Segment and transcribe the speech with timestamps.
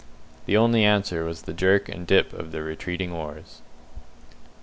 [0.47, 3.61] The only answer was the jerk and dip of the retreating oars.